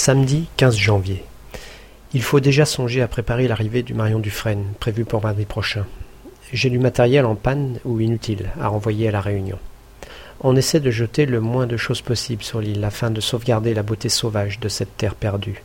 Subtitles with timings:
[0.00, 1.24] Samedi 15 janvier.
[2.14, 5.86] Il faut déjà songer à préparer l'arrivée du Marion Dufresne, prévu pour mardi prochain.
[6.52, 9.58] J'ai du matériel en panne ou inutile à renvoyer à la Réunion.
[10.40, 13.82] On essaie de jeter le moins de choses possible sur l'île afin de sauvegarder la
[13.82, 15.64] beauté sauvage de cette terre perdue.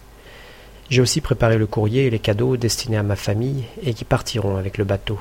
[0.90, 4.58] J'ai aussi préparé le courrier et les cadeaux destinés à ma famille et qui partiront
[4.58, 5.20] avec le bateau.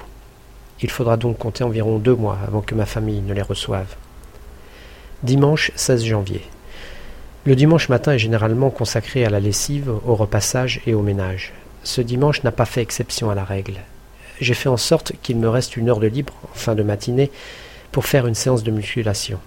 [0.80, 3.94] Il faudra donc compter environ deux mois avant que ma famille ne les reçoive.
[5.22, 6.40] Dimanche 16 janvier.
[7.44, 11.52] Le dimanche matin est généralement consacré à la lessive, au repassage et au ménage.
[11.82, 13.80] Ce dimanche n'a pas fait exception à la règle.
[14.40, 17.32] J'ai fait en sorte qu'il me reste une heure de libre, en fin de matinée,
[17.90, 19.40] pour faire une séance de musculation.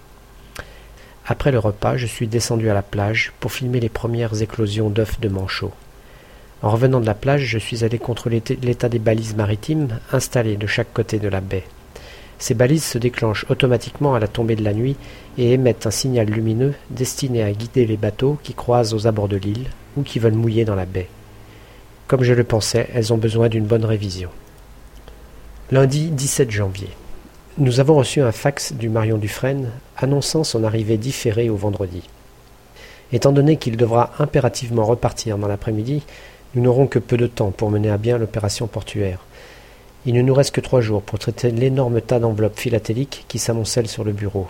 [1.26, 5.18] Après le repas, je suis descendu à la plage pour filmer les premières éclosions d'œufs
[5.18, 5.72] de manchots.
[6.60, 10.66] En revenant de la plage, je suis allé contrôler l'état des balises maritimes installées de
[10.66, 11.64] chaque côté de la baie.
[12.38, 14.96] Ces balises se déclenchent automatiquement à la tombée de la nuit
[15.38, 19.36] et émettent un signal lumineux destiné à guider les bateaux qui croisent aux abords de
[19.36, 21.08] l'île ou qui veulent mouiller dans la baie.
[22.06, 24.30] Comme je le pensais, elles ont besoin d'une bonne révision.
[25.72, 26.90] Lundi 17 janvier.
[27.58, 32.02] Nous avons reçu un fax du Marion Dufresne annonçant son arrivée différée au vendredi.
[33.12, 36.02] Étant donné qu'il devra impérativement repartir dans l'après-midi,
[36.54, 39.25] nous n'aurons que peu de temps pour mener à bien l'opération portuaire.
[40.06, 43.88] Il ne nous reste que trois jours pour traiter l'énorme tas d'enveloppes philatéliques qui s'amoncellent
[43.88, 44.46] sur le bureau.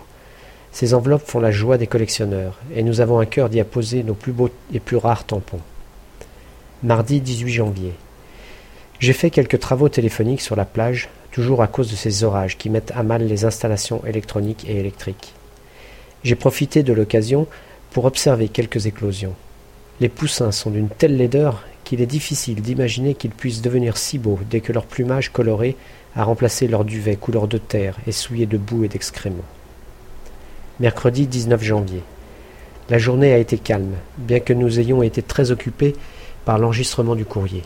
[0.71, 4.13] Ces enveloppes font la joie des collectionneurs, et nous avons un cœur d'y apposer nos
[4.13, 5.61] plus beaux et plus rares tampons.
[6.83, 7.93] Mardi 18 janvier.
[8.99, 12.69] J'ai fait quelques travaux téléphoniques sur la plage, toujours à cause de ces orages qui
[12.69, 15.33] mettent à mal les installations électroniques et électriques.
[16.23, 17.47] J'ai profité de l'occasion
[17.89, 19.33] pour observer quelques éclosions.
[20.01, 24.39] Les poussins sont d'une telle laideur qu'il est difficile d'imaginer qu'ils puissent devenir si beaux
[24.49, 25.77] dès que leur plumage coloré
[26.17, 29.37] a remplacé leur duvet couleur de terre et souillé de boue et d'excréments.
[30.81, 32.03] Mercredi 19 janvier.
[32.89, 35.95] La journée a été calme, bien que nous ayons été très occupés
[36.43, 37.63] par l'enregistrement du courrier.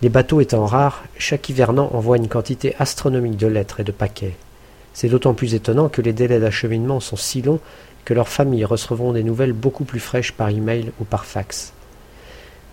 [0.00, 4.36] Les bateaux étant rares, chaque hivernant envoie une quantité astronomique de lettres et de paquets.
[4.94, 7.60] C'est d'autant plus étonnant que les délais d'acheminement sont si longs
[8.06, 11.74] que leurs familles recevront des nouvelles beaucoup plus fraîches par email ou par fax.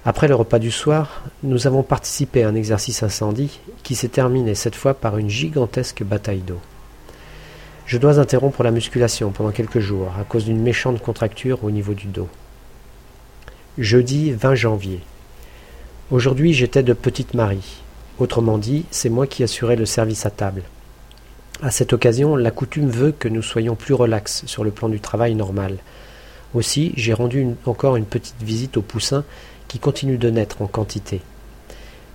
[0.04, 4.56] Après le repas du soir, nous avons participé à un exercice incendie qui s'est terminé
[4.56, 6.60] cette fois par une gigantesque bataille d'eau.
[7.86, 11.94] Je dois interrompre la musculation pendant quelques jours à cause d'une méchante contracture au niveau
[11.94, 12.30] du dos.
[13.78, 15.02] Jeudi 20 janvier.
[16.10, 17.84] Aujourd'hui j'étais de Petite Marie.
[18.18, 20.64] Autrement dit, c'est moi qui assurais le service à table.
[21.62, 25.00] À cette occasion, la coutume veut que nous soyons plus relax sur le plan du
[25.00, 25.78] travail normal.
[26.56, 29.24] Aussi, j'ai rendu encore une petite visite aux poussins
[29.72, 31.22] qui continuent de naître en quantité.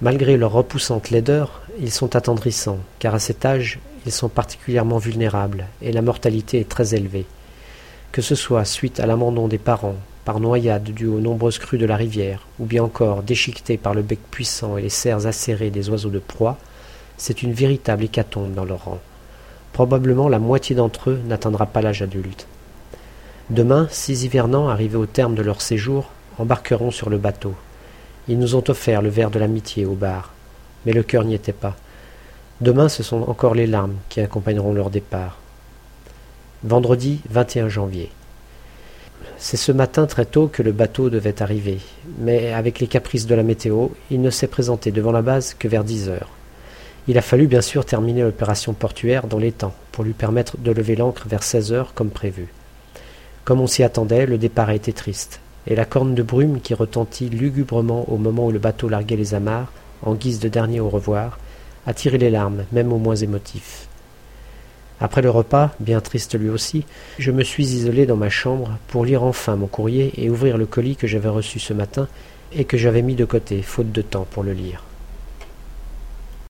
[0.03, 5.65] Malgré leur repoussante laideur, ils sont attendrissants, car à cet âge, ils sont particulièrement vulnérables
[5.81, 7.25] et la mortalité est très élevée.
[8.13, 9.97] Que ce soit suite à l'abandon des parents,
[10.27, 14.03] par noyade due aux nombreuses crues de la rivière, ou bien encore déchiquetés par le
[14.03, 16.59] bec puissant et les serres acérées des oiseaux de proie,
[17.17, 19.01] c'est une véritable hécatombe dans leur rang.
[19.73, 22.49] Probablement la moitié d'entre eux n'atteindra pas l'âge adulte.
[23.49, 27.55] Demain, six hivernants arrivés au terme de leur séjour embarqueront sur le bateau.
[28.29, 30.33] Ils nous ont offert le verre de l'amitié au bar,
[30.85, 31.77] mais le cœur n'y était pas.
[32.61, 35.39] Demain, ce sont encore les larmes qui accompagneront leur départ.
[36.65, 38.11] Vendredi 21 janvier.
[39.39, 41.79] C'est ce matin très tôt que le bateau devait arriver,
[42.19, 45.69] mais avec les caprices de la météo, il ne s'est présenté devant la base que
[45.69, 46.31] vers dix heures.
[47.09, 50.73] Il a fallu bien sûr terminer l'opération portuaire dans les temps pour lui permettre de
[50.73, 52.49] lever l'ancre vers seize heures comme prévu.
[53.45, 56.75] Comme on s'y attendait, le départ a été triste et la corne de brume qui
[56.75, 59.73] retentit lugubrement au moment où le bateau larguait les amarres,
[60.03, 61.39] en guise de dernier au revoir,
[61.87, 63.89] attirait les larmes, même aux moins émotifs.
[65.01, 66.85] Après le repas, bien triste lui aussi,
[67.19, 70.65] je me suis isolé dans ma chambre pour lire enfin mon courrier et ouvrir le
[70.65, 72.09] colis que j'avais reçu ce matin
[72.53, 74.86] et que j'avais mis de côté, faute de temps pour le lire.